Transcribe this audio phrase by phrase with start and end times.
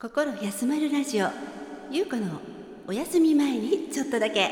[0.00, 1.26] 心休まるラジオ。
[1.90, 2.40] ゆうこの
[2.86, 4.48] お休み前にちょっとだけ。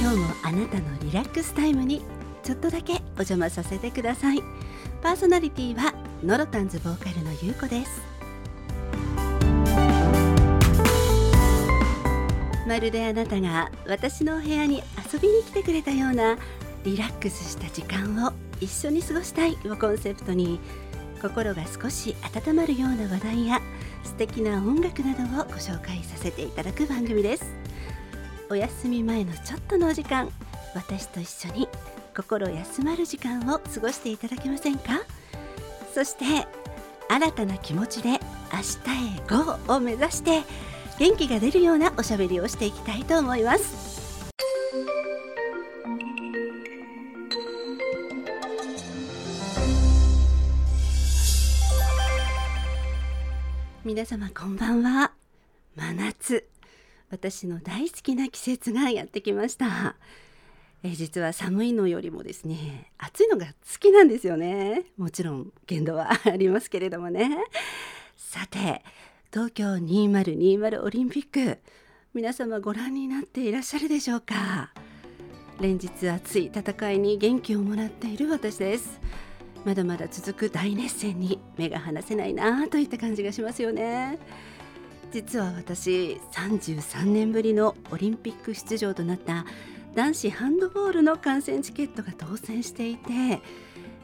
[0.00, 2.00] 今日もあなたのリラックスタイムに
[2.42, 4.40] ちょっとだけお邪魔させてください。
[5.02, 5.92] パーソナリティは
[6.22, 8.23] ノロタンズボーカルのゆうこです。
[12.66, 14.82] まるであなたが私のお部屋に
[15.12, 16.38] 遊びに来てくれたような
[16.84, 20.60] リラックスした時間を一緒に過ごしたいをコンセプトに
[21.20, 22.14] 心が少し
[22.46, 23.60] 温まるような話題や
[24.02, 27.44] 素敵な音楽などをご紹介させていただく番組です。
[28.50, 30.30] お休み前のちょっとのお時間
[30.74, 31.68] 私と一緒に
[32.14, 35.00] 心休まる時間を過ごしていただけませんか？
[35.94, 36.24] そして
[37.08, 38.18] 新たな気持ちで明日
[39.16, 39.22] へ
[39.66, 40.42] GO を目指して
[40.96, 44.32] 元気が出るようなおしゃべりをしていきたいと思います。
[53.84, 55.10] 皆様こんばんは。
[55.74, 56.48] 真夏。
[57.10, 59.96] 私の大好きな季節がやってきました。
[60.84, 64.84] え実は寒いのよりもですね暑いのが好きなんですよね。
[64.96, 67.36] もちろん限度はありますけれどもね。
[68.16, 68.84] さて
[69.34, 71.58] 東京2020オリンピック。
[72.14, 74.70] 皆様ご覧になっていらっしゃるでしょうか？
[75.60, 79.00] 連日熱い戦いに元気をもらっている私です。
[79.64, 84.20] まだまだ続く大熱戦に目が離せないなといった感じがしますよね。
[85.10, 89.46] 実は私33年ぶりのオリンピック出場となった
[89.96, 93.40] 男子ハンドボールの観戦チケットが当選していて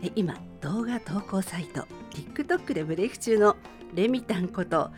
[0.02, 1.86] え今動画投稿サイト
[2.34, 3.56] TikTok でブレイク中の
[3.94, 4.90] レミタンこと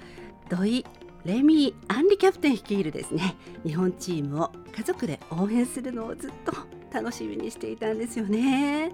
[0.53, 0.85] 土井
[1.25, 3.37] レミー・アンリキャプテン率いるですね。
[3.65, 6.53] 日本チームを家族で応援するのをずっと
[6.93, 8.93] 楽しみにしていたんですよね。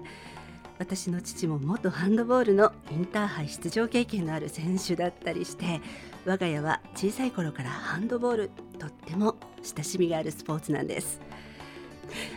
[0.77, 5.81] 私の父も元ハンドボールのインターハイ出場経験のある選手だったりして
[6.25, 11.19] 我が家は小さい頃からハンドボールとっても親しみがあるスポーツなんです。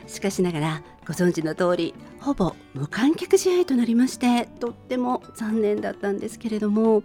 [0.09, 7.05] しかしながらご存知の通りほぼ無観客試合となりましてとっても残念だったんですけれども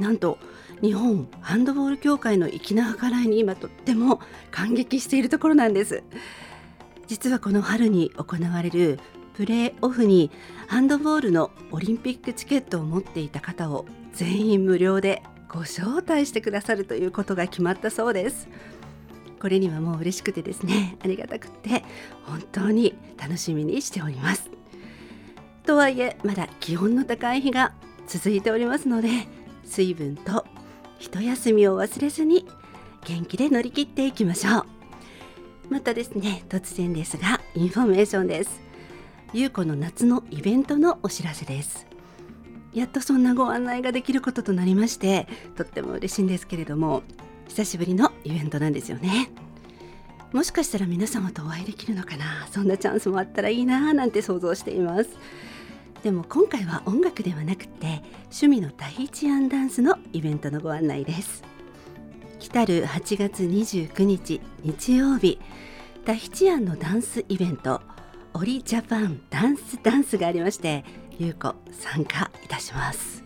[0.00, 0.38] なんと
[0.82, 4.20] 日本ハンドボール協会の粋な計らいに今とっても
[4.50, 6.02] 感激しているところなんです。
[7.06, 8.98] 実はこの春に行われる
[9.34, 10.30] プレーオフに
[10.66, 18.48] ハンドボールのオリンピックチケットを持っていた方を全員無料でご招待してくださるということが決まったそうです。
[19.40, 21.84] これにはもう嬉しくてですねありがたくって
[22.24, 24.50] 本当に楽しみにしております。
[25.64, 27.72] とはいえまだ気温の高い日が
[28.08, 29.08] 続いておりますので
[29.64, 30.44] 水分と
[31.02, 32.46] 一休みを忘れずに
[33.04, 34.64] 元気で乗り切っていきましょう。
[35.68, 38.60] またですね突然ですがインフォメーションです。
[39.32, 41.88] ゆうこの夏のイベントのお知らせです。
[42.72, 45.26] やっとそんなご案内ができることとなりまして
[45.56, 47.02] とっても嬉しいんですけれども
[47.48, 49.32] 久しぶりのイベントなんですよね。
[50.32, 52.46] もしかしたら皆様とお会いできるのかな？
[52.52, 55.10] そんなチャンスもあったらいいななんて想像しています。
[56.02, 61.44] でも今回は音楽ではなくて趣味のタヒチアンダンスのイベントのご案内です。
[62.40, 65.38] 来たる8月29日日曜日
[66.04, 67.80] タヒチアンのダンスイベント
[68.34, 70.84] オリジャパンダンスダンスがありまして
[71.20, 73.22] ゆうこ参加いたします。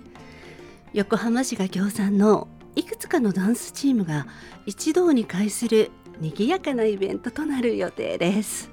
[0.92, 4.26] 横浜市が協賛のいくつかのダンスチームが
[4.66, 8.70] 一堂に会する賑やかなイベントとなる予定です。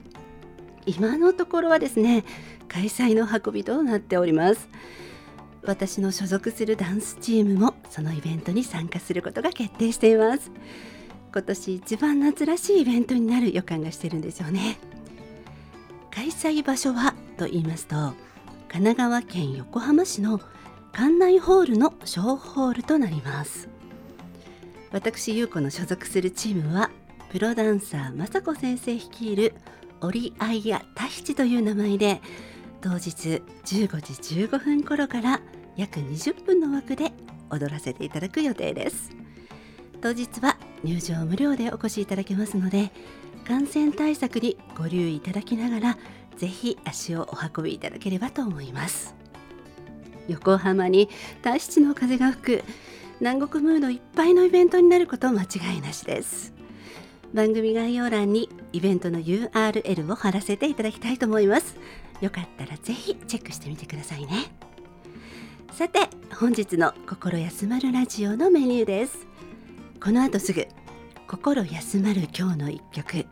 [0.86, 2.26] 今のところはですね
[2.68, 4.70] 開催の運びとなっております。
[5.66, 10.52] 私の所属するダンスチームもそのイベントに参加することが決定しています。
[11.32, 14.78] 今年一番夏らしいイベントになる予感がしてるんですよね。
[16.12, 17.96] 開催場所はと言いますと
[18.68, 20.40] 神奈川県横浜市の
[20.92, 23.68] 館内ホールの小ホールとなります。
[24.92, 26.92] 私優子の所属するチームは
[27.32, 29.56] プロダンサー雅子先生率いる
[30.02, 32.22] オリアイヤタヒチという名前で
[32.84, 35.40] 当日15時15分頃から
[35.78, 37.14] 約20分の枠で
[37.50, 39.12] 踊らせていただく予定です。
[40.02, 42.92] 当日は入場無料でお越しいただけますので
[43.48, 45.98] 感染対策にご留意いただきながら
[46.36, 49.16] ぜひ足をお運びいただければと思います。
[50.28, 51.10] 横浜に
[51.42, 52.64] タヒチの風が吹く
[53.22, 56.54] 南国ムードいっぱいのイベントになること間違いなしです。
[57.34, 61.76] 番組概要欄にイベントの URL を貼らせていただきたいと思います。
[62.22, 64.54] よかったらぜひチェックしてみてくださいね。
[65.72, 66.02] さて
[66.36, 69.26] 本日の心休まるラジオのメニューです。
[70.00, 70.68] この後すぐ
[71.28, 73.26] 心休まる今日の一曲。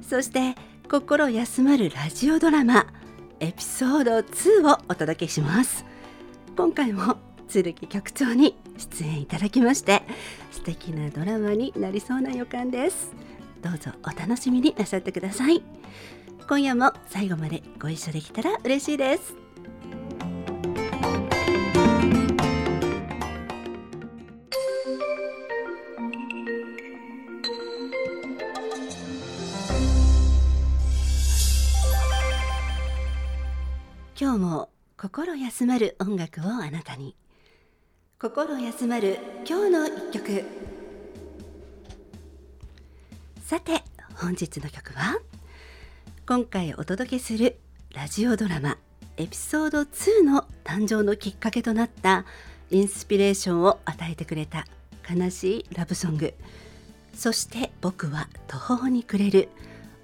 [0.00, 0.54] そして
[0.90, 2.86] 心休まるラジオドラマ
[3.40, 5.84] エピソード2をお届けします。
[6.56, 7.18] 今回も
[7.48, 10.02] 剣局長に出演いただきまして
[10.50, 13.12] 素敵なドラマになりそうな予感です。
[13.64, 15.62] どうぞお楽しみになさってください。
[16.46, 19.34] 今夜も最後までご一緒できたら嬉しいです。
[34.20, 34.68] 今日も
[34.98, 37.16] 心休まる音楽をあなたに。
[38.20, 39.18] 心休まる
[39.48, 40.63] 今日の一曲。
[43.44, 43.82] さて
[44.14, 45.18] 本日の曲は
[46.26, 47.58] 今回お届けする
[47.94, 48.78] ラジオドラマ
[49.18, 52.24] エピソード2の誕生のきっかけとなった
[52.70, 54.64] インスピレーションを与えてくれた
[55.06, 56.32] 悲しいラブソング。
[57.14, 59.50] そして僕は途方に暮れる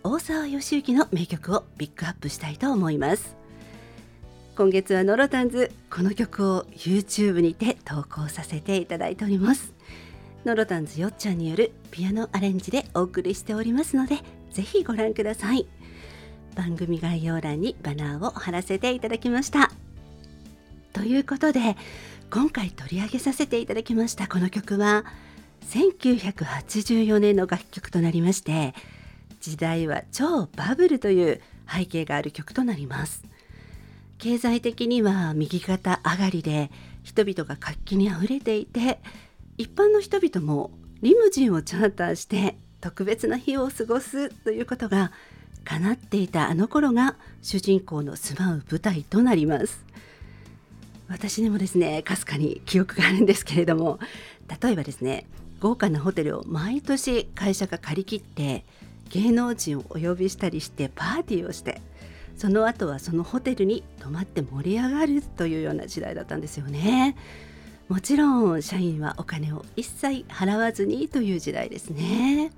[0.03, 3.37] 大沢義行の名曲をピックアップしたいと思います。
[4.55, 9.73] 今月はノロタンズこの曲を YouTube にて投稿させていただいております。
[10.45, 14.17] ノロタンズよっちゃんによるピアノアレンジでお送りしておりますので
[14.51, 15.67] ぜひご覧ください。
[16.57, 19.71] 番組概要欄にバナーを貼らせていただきました。
[20.93, 21.77] ということで
[22.31, 25.05] 今回取り上げさせていただきましたこの曲は
[25.69, 28.75] 1984年の楽曲となりまして
[29.41, 33.23] 時代は超バブルという背景がある曲となります。
[34.19, 36.71] 経済的には右肩上がりで
[37.03, 39.01] 人々が活気にあふれていて
[39.61, 40.71] 一般の人々も
[41.03, 45.13] リムジンをチャーターして特別な日を過ごすということが
[45.65, 49.85] 叶っていたあの頃が主人公の住まう舞台となります
[51.11, 53.99] 私にもですねかすかに記憶があるんですけれども
[54.63, 55.27] 例えばですね
[55.61, 58.65] 豪華なホテルを毎年会社が借り切って
[59.11, 61.83] 芸能人をお呼びしたりしてパーティーをして
[62.35, 67.15] その後はそのホテルに泊まって盛り上がるというような時代だったんですよね。
[67.91, 72.53] もちろん社員はお金を一切払わずにという時代ですね。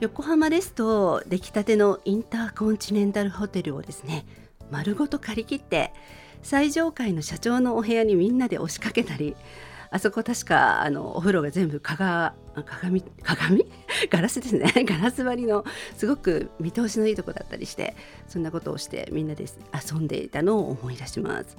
[0.00, 4.26] 横浜ですと出来たてのインターコンチネンタルホテルをですね
[4.68, 5.92] 丸ごと借り切って
[6.42, 9.36] 最上階の社長のお部屋にみんなで押しかけたり
[9.90, 12.34] あそこ確かあのお風呂が全部鏡
[12.66, 13.64] 鏡鏡
[14.10, 14.72] ガラスですね。
[14.84, 15.64] ガラス張りの
[15.96, 17.94] すごく見通しのいいとこだったりして
[18.26, 21.56] そんなことをしてみんなで遊んでいたのを思い出します。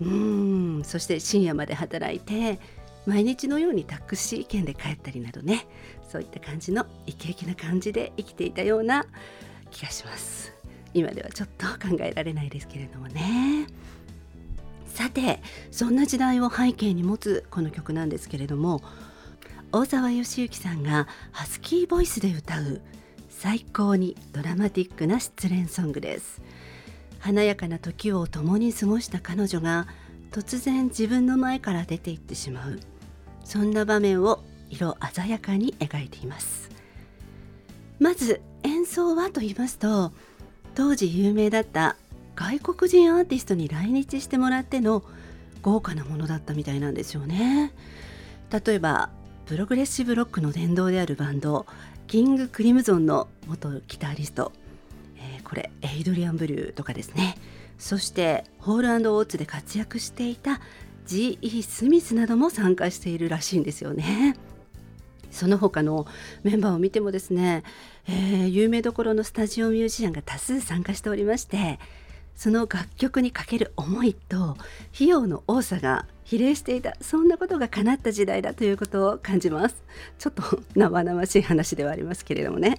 [0.00, 0.82] うん。
[0.84, 2.58] そして深夜まで働いて
[3.06, 5.66] 毎日のようにタクシー券で帰ったりなどね。
[6.08, 9.06] そういった感じのイケイケな感じで生きていたような
[9.70, 10.52] 気がします。
[10.94, 13.66] 今ではちょっと考えられないですけれどもね。
[14.86, 15.40] さて
[15.70, 18.82] そんな時代を背景に持つこの曲なんですけれども
[19.72, 22.82] 大沢義行さんがハスキーボイスで歌う
[23.30, 26.42] 最高にドラマティックな失恋ソングです。
[27.22, 29.86] 華やかな時を共に過ごした彼女が
[30.32, 32.80] 突然自分の前から出て行ってしまう。
[33.44, 36.68] そんな場面を色鮮やかに描いています。
[38.00, 40.12] まず演奏はと言いますと
[40.74, 41.96] 当時有名だった
[42.34, 45.04] 外国人アーティストに来日してもらっての
[45.62, 47.72] 豪華なものだったみたいなんですよね。
[48.50, 49.10] 例えば
[49.46, 51.66] プログレッシブロックの殿堂であるバンド
[52.08, 54.50] キング・クリムゾンの元ギタリスト、
[55.52, 57.36] これエイドリアン・ブリューとかですね
[57.76, 60.62] そしてホールオーツで活躍していた
[61.04, 61.62] G.E.
[61.62, 64.34] スミスなども参加しているらしいんですよね。
[65.30, 66.06] その他の
[66.42, 67.64] メンバーを見てもですね、
[68.08, 71.78] えー、有名どころのスタジオミュージシャンが多数参加しておりまして
[72.34, 74.56] その楽曲にかける思いと
[74.94, 79.82] 費用の多さが比例していたそんなことが叶った時代だということを感じます
[80.18, 80.42] ちょっと
[80.74, 82.78] 生々しい話ではありますけれどもね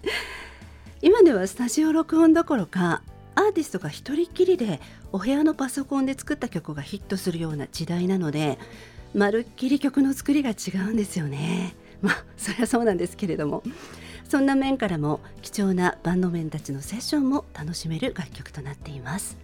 [1.06, 3.04] 今ではスタジオ録音どころか
[3.36, 4.80] アーティストが一人きりで
[5.12, 8.58] お部屋のパソコンで作った曲がヒットするような時代なので
[9.14, 11.76] まるっきり曲の作りが違うんですよね。
[12.02, 13.64] まあそりゃそうなんですけれども。
[14.30, 19.38] そんな面からも貴重なバンドメンたちのセッションも楽しめる楽曲となっています。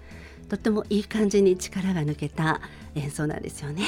[0.47, 2.61] とってもいい感じに力が抜けた
[2.95, 3.83] 演奏なんですよね。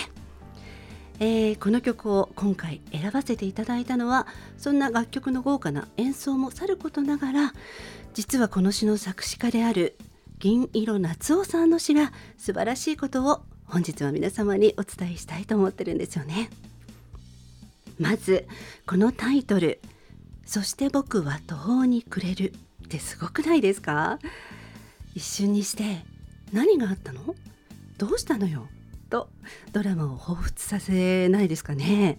[1.24, 4.26] えー、この曲を今回選ばせていただいたのは
[4.58, 7.54] そんな楽曲の豪華な演奏もさることながら
[8.16, 9.96] 実はこの詩の作詞家である
[10.40, 16.50] 銀色夏夫さんの詩が素晴らしいことを本日は皆様にお伝えしたいと思ってるんですよね。
[18.00, 18.48] まず
[18.88, 19.80] このタイトル
[20.44, 22.52] 「そして僕は途方に暮れる」
[22.84, 24.18] ってすごくないですか？
[25.14, 26.04] 一瞬にして
[26.52, 27.36] 何があったの？
[28.00, 28.68] どうしたのよ？
[29.12, 29.30] と
[29.74, 32.18] ドラマを彷彿させないですかね。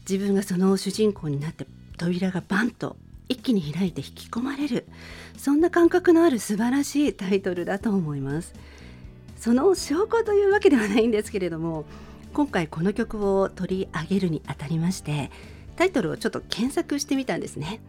[0.00, 2.96] 自分がその主人公になって扉がバンと
[3.28, 4.86] 一気に開いて引き込まれる。
[5.36, 8.52] そんな感覚のある素晴らしいタイトルだと思います。
[9.36, 11.84] その証拠というわけではないんですけれども
[12.34, 15.30] 今回この曲を取り上げるにあたりまして
[15.76, 17.80] タイトルをちょっと検索してみたんですね。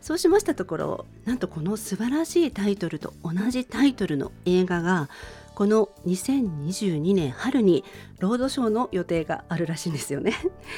[0.00, 5.08] そうしましたところなんとこの素晴らしいタイトルと同じタイトルの映画が
[5.56, 7.82] この2022年春に
[8.18, 10.34] ロードショーの予定があるらしいんですよね。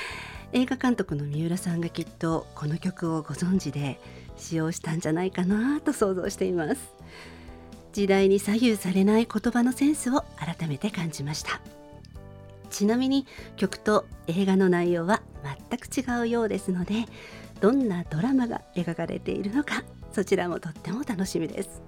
[0.53, 4.01] 映画監督の三浦さんがきっとこの曲をご存知で
[4.37, 6.95] 使用したんじゃないかなと想像しています。
[7.93, 11.61] 時代に左右されない言葉のセンスを改めて感じました。
[12.71, 15.23] ちなみに曲と映画の内容は
[15.69, 17.07] 全く違うようですので
[17.61, 19.83] どんなドラマが描かれているのか
[20.13, 21.88] そちらもとっても楽しみです。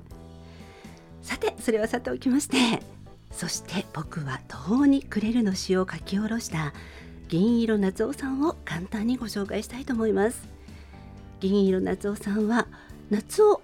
[1.61, 2.83] それはさておきまして
[3.31, 6.73] そして僕は途方に暮れるの詩を書き下ろした
[7.29, 10.49] 銀色夏夫さんを簡単にご紹介したいと思います。
[11.39, 12.67] 銀色夏夫さんは
[13.09, 13.63] 夏夫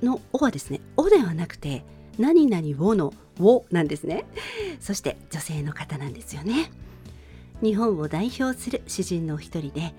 [0.00, 1.84] の「お」はですね「お」ではなくて
[2.18, 4.26] 「何々を」の「を」なんですね。
[4.78, 6.70] そして女性の方なんですよね。
[7.62, 9.92] 日本を代表する詩人の一人で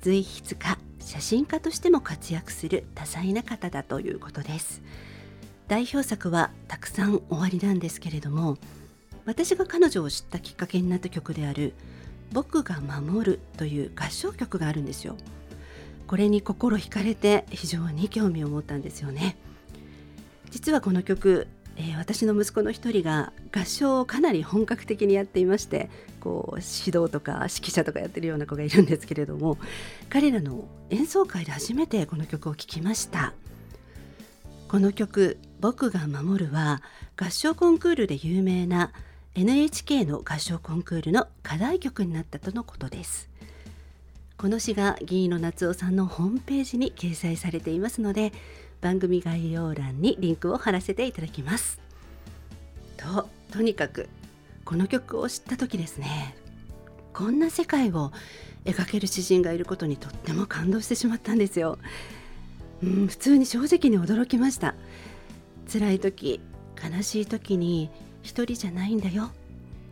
[0.00, 4.82] 随筆家写真家としても活躍する多彩な方だということです。
[5.72, 8.58] 代表作はたくさん終わりなんですけれども
[9.24, 11.72] 私が彼女を知ったきっかけになった曲である
[12.30, 15.16] 「僕が守る」という合唱曲があるんですよ。
[16.06, 19.38] これに心惹かれて非常に興味を持ったんですよね。
[20.50, 25.88] 実はこの曲えー、私の息子の一人が合唱をかなり本格的にやっていまして
[26.20, 29.56] こう指導とか指揮者とかやってるような子がいるんですけれども
[30.10, 33.32] 彼らの演奏会で初めてこの曲を聴きました。
[34.68, 36.82] この曲「僕が守る」は
[37.16, 38.92] 合唱コンクールで有名な
[39.36, 43.30] NHK の合唱コンクールの課題曲になったとのことです。
[44.36, 48.32] この詩が議員の夏夫さんのホームページに掲載されていますので
[48.80, 51.80] 番組概要欄にリンクを貼らせていただきます。
[52.96, 54.08] ととにかく
[54.64, 56.34] この曲を知った時ですね。
[57.12, 58.10] こんな世界を
[58.64, 61.78] 描ける詩人がいることにとっても感動してしまったんですよ、
[62.82, 64.74] うん、普通に正直に驚きました。
[65.72, 66.40] 辛い時
[66.82, 67.90] 悲しい時に
[68.22, 69.30] 一人じゃないんだよ。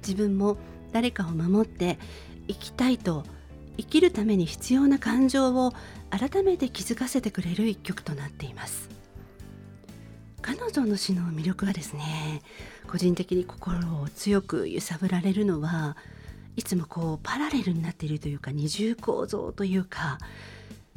[0.03, 0.59] 自分も
[0.93, 1.99] 誰かを守って
[2.49, 3.25] 生きたいと
[3.77, 5.73] 生きるために必要な感情を
[6.11, 8.91] 改めて気づかせてくれる一曲となっています。
[10.43, 12.43] 彼女の詩の魅力はですね
[12.89, 15.97] 個人的に心を強く揺さぶられるのは
[16.57, 20.19] いつもこうパラレルになっているというか二重構造というか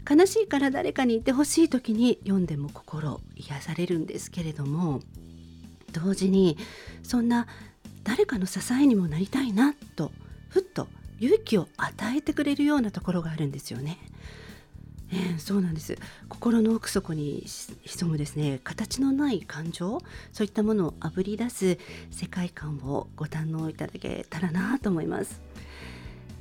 [0.09, 5.01] 悲しいから誰かにいてほしい時に読んでも心癒されるんですけれども
[5.91, 6.57] 同時に
[7.03, 7.47] そんな
[8.03, 10.11] 誰かの支えにもなりたいなと
[10.49, 10.87] ふっと
[11.19, 13.97] 勇気を与えてくれるようなところがあるんですよね。
[15.11, 15.95] えー、そうなんです
[16.27, 17.43] 心の奥底に
[17.85, 21.77] 潜むですね形のない感情そういったものをあぶり出す
[22.09, 25.52] 世界観をご堪能いただけたらなと思います。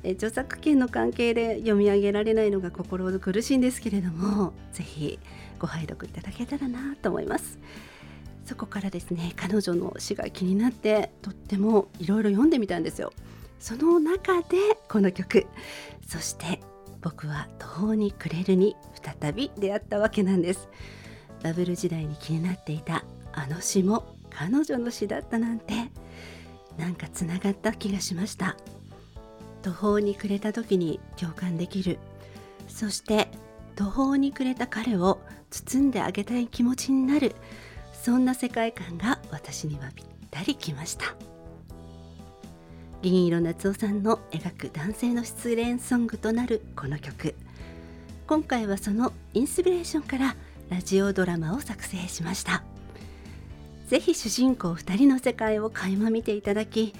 [0.03, 5.19] え著作権の関係で読み上げられないのが心苦しいんですけれども是非
[5.59, 7.59] ご拝読いただけたらなと思います。
[8.45, 13.13] そこからですね彼女の詩が気になってとってもいろいろ読んでみたんですよ。
[13.63, 14.57] その中で
[14.89, 15.47] この曲
[16.05, 16.59] そして
[17.01, 18.75] 僕は途方に暮れるに
[19.21, 20.67] 再び出会ったわけなんです
[21.43, 25.73] バブル時代に気になっていたあの詩も彼女の詩だったなんて
[26.77, 28.57] なんかつながった気がしました
[29.63, 31.97] 途方に暮れた時に共感できる。
[32.67, 33.29] そして
[33.75, 37.35] 途方に暮れた彼を包んであげたい気持ちになる。
[37.93, 41.15] そんな世界観が私にはぴったりきました。
[43.01, 47.35] 銀色夏夫さんの描く男性の失恋ソングとなるこの曲。
[48.27, 50.35] 今回はそのインスピレーションから
[50.69, 52.63] ラジオドラマを作成しました。
[53.87, 56.93] ぜひ主人公2人の世界を垣間見ていただき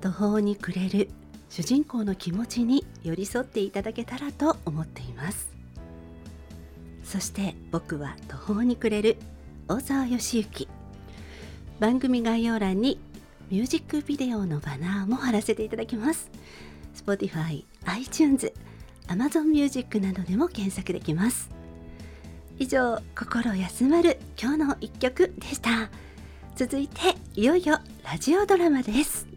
[0.00, 1.08] 途方に暮れる
[1.48, 5.50] 主人公の気持ちに寄り添っていただけたらと思っています。
[7.04, 9.16] そして僕は途方に暮れる
[9.68, 10.68] 大沢義行
[11.78, 12.98] 番組概要欄に
[13.50, 16.30] ミュージックビデオのバナーも貼らせていただきます。
[16.96, 18.52] Spotify、iTunes、
[19.06, 21.50] Amazon Music などでも検索できます。
[22.58, 25.90] 以上心休まる今日の一曲でした。
[26.56, 29.35] 続いていよいよラジオドラマです。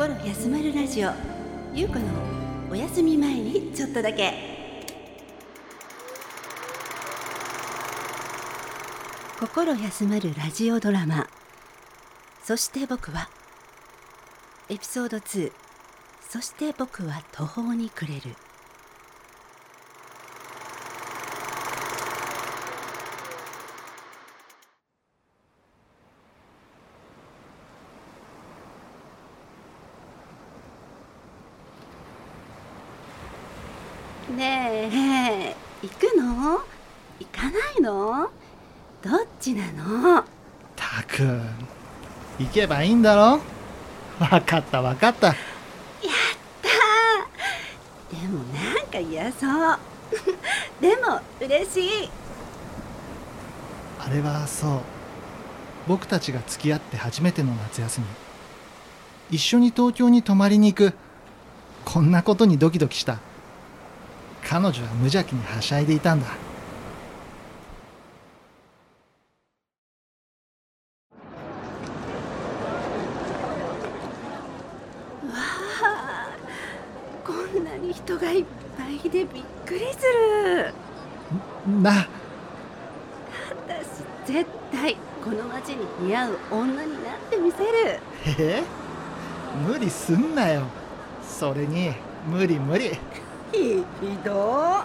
[0.00, 1.10] 心休まるラジオ。
[1.74, 2.00] ゆうこの
[2.70, 4.32] お休み前にちょっとだけ。
[9.38, 11.28] 心休まるラジオドラマ。
[12.42, 13.28] そして僕は
[14.70, 15.52] エピソード2
[16.26, 18.34] そして僕は途方に暮れる。
[34.40, 35.86] ねえ。
[35.86, 36.60] 行くの？
[37.18, 38.30] 行かないの？
[39.02, 40.24] どっちなの？
[40.74, 41.38] たく
[42.38, 43.38] 行けばいいんだろ？
[44.18, 45.26] わかったわかった。
[45.26, 45.36] やっ
[46.62, 49.78] たでもなんか嫌そう。
[50.80, 52.10] でも嬉しい。
[53.98, 54.80] あれはそう。
[55.86, 58.06] 僕たちが付き合って初めての夏休み。
[59.36, 60.94] 一緒に東京に泊まりに行く。
[61.84, 63.18] こんなことにドキドキした
[64.50, 66.26] 彼女は無邪気にはしゃいでいたんだ。
[66.26, 66.32] わ
[75.84, 76.30] あ
[77.24, 78.44] こんなに人がいっ
[78.76, 80.74] ぱいでびっくりする。
[81.80, 82.08] な。
[83.68, 88.00] 私絶対この街に似合う女になってみせる。
[88.36, 88.64] え？
[89.64, 90.64] 無理すんなよ。
[91.22, 91.92] それに
[92.26, 92.98] 無理無理
[93.52, 93.84] ひ
[94.24, 94.84] ど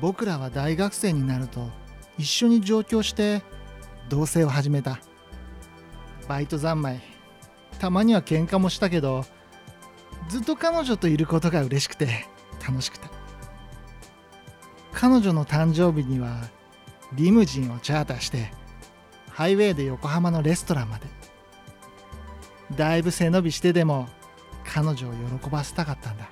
[0.00, 1.68] 僕らは大学生になると
[2.18, 3.42] 一緒に上京して
[4.08, 5.00] 同棲を始めた。
[6.28, 7.00] バイト三昧。
[7.78, 9.24] たまには喧嘩もしたけど
[10.28, 12.26] ずっと彼女といることが嬉しくて
[12.66, 13.15] 楽しくて
[14.98, 16.48] 彼女の誕生日には
[17.12, 18.50] リムジンをチャーターして
[19.28, 21.06] ハイウェイで横浜のレストランまで。
[22.74, 24.08] だいぶ背伸びしてでも
[24.64, 26.30] 彼女を喜ばせたかったんだ。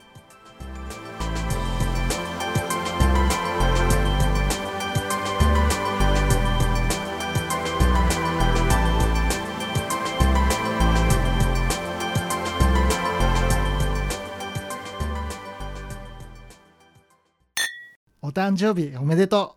[18.35, 19.57] 誕生日おめでと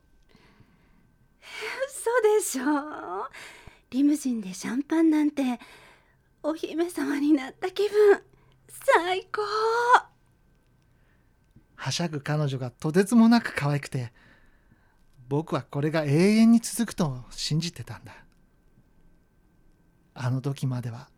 [1.89, 3.27] 嘘でしょ。
[3.89, 5.59] リムジンでシャンパンなんて
[6.43, 8.21] お姫様になった気分。
[8.69, 9.41] 最高。
[9.41, 9.45] う
[11.75, 14.13] はしゃぐ彼女がとてつもなく可愛くて
[15.27, 18.13] 僕はこれが永遠に続くと信じてたんだ。
[20.13, 21.09] あの時までは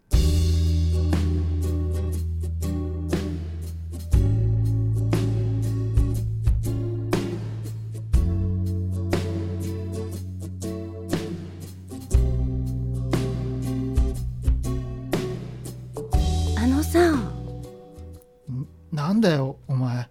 [19.09, 20.07] なんだよお前。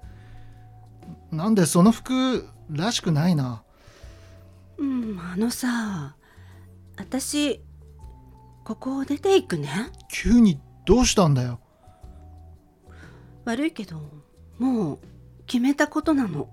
[1.30, 3.62] なんでその服らしくないな。
[4.76, 6.16] うんあのさ
[6.96, 7.62] 私
[8.64, 9.70] ここを出ていくね。
[10.10, 11.60] 急にどうしたんだよ。
[13.44, 14.00] 悪いけど
[14.58, 14.98] もう
[15.46, 16.48] 決めたことなの。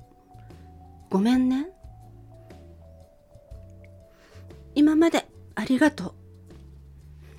[1.10, 1.68] ごめんね。
[4.76, 6.14] 今までありがとう。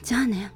[0.02, 0.50] じゃあね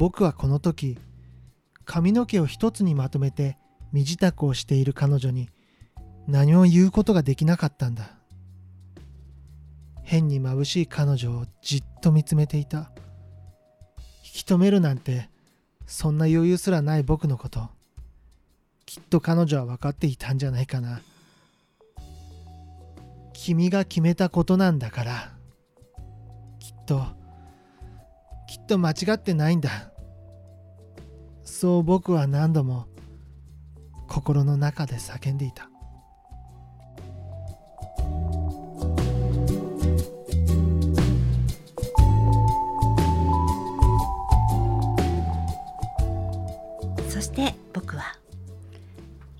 [0.00, 0.96] 僕はこの時
[1.84, 3.58] 髪の毛を一つにまとめて
[3.92, 5.50] 身支度をしている彼女に
[6.26, 8.12] 何も言うことができなかったんだ。
[10.02, 12.92] 変に眩しい彼女をじっと見つめていた。
[14.24, 15.28] 引き止めるなんて
[15.84, 17.68] そんな余裕すらない僕のこと。
[18.86, 21.02] きっと彼女は分かっていたんじゃないかな。
[23.34, 25.32] 君が決めたことなんだから。
[26.58, 27.19] きっと
[28.50, 29.92] きっと間違ってないんだ。
[31.44, 32.86] そう僕は何度も
[34.08, 35.70] 心の中で叫んでいた。
[47.08, 48.18] そして僕は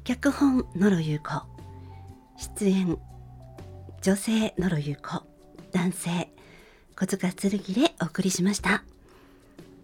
[0.04, 1.42] 脚本野呂優子。
[2.36, 2.96] 出演
[4.02, 5.26] 女性野呂優子。
[5.72, 6.32] 男性
[6.96, 8.84] 小塚剣でお送りしました。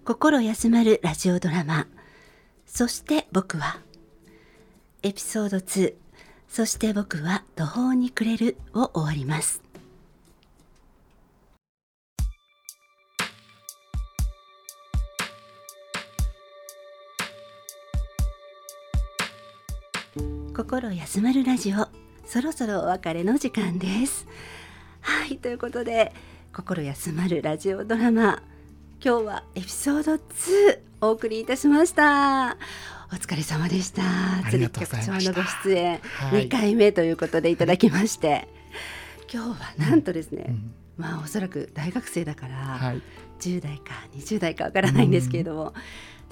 [0.07, 1.89] 心休まるラジオドラマ。
[2.65, 3.81] そして僕は
[5.03, 5.95] エピソード2
[6.47, 9.65] そして僕は途方に暮れるを終わります。
[20.57, 21.89] 心休まるラジオ。
[22.25, 24.29] そろそろお別れの時間です。
[25.01, 26.13] はいということで
[26.55, 28.41] 心休まるラジオドラマ。
[29.07, 30.19] 今日はエピソード2
[31.01, 32.57] お送りいたしました。
[33.13, 34.03] お疲れ様でした。
[34.51, 36.01] 鶴局長のご出演。
[36.33, 38.49] 2回目ということでいただきまして、はい、
[39.33, 40.55] 今日はなんとですね、うん。
[40.55, 43.03] うん、まあおそらく大学生だから、はい、
[43.39, 45.73] 10代か20代かわからないんですけれども、うん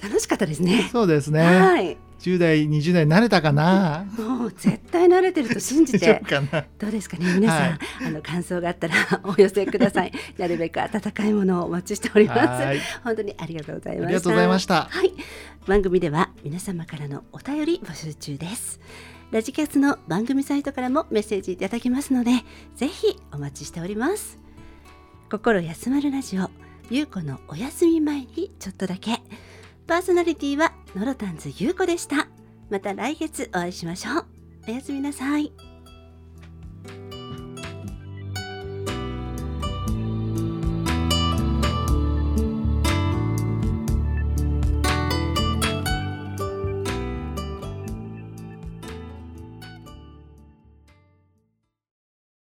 [0.01, 0.89] 楽しかったですね。
[0.91, 1.41] そうですね。
[1.41, 1.97] はい。
[2.19, 4.05] 10代20代慣れたかな？
[4.17, 6.21] もう絶対慣れてると信じて。
[6.79, 7.33] どうですかね？
[7.35, 10.11] 皆さん、はい、あの感想があったら お寄せください。
[10.37, 12.35] なるべく温かいものをお待ちしておりま
[12.73, 12.79] す。
[13.03, 14.05] 本当にありがとうございました。
[14.05, 14.87] ありがとうございました。
[14.89, 15.13] はい。
[15.67, 18.79] 番組では皆様からのお便り募集中です。
[19.31, 22.31] ラジキャスの番組サイトからもメッセージいただきますので、
[22.75, 24.39] ぜひお待ちしております。
[25.29, 26.49] 心休まるラジオ、
[26.89, 29.21] ゆうこのお休み前にちょっとだけ。
[29.87, 32.27] パーソナリティはのロタンズ優子でした。
[32.69, 34.25] また来月お会いしましょう。
[34.67, 35.53] おやすみなさい。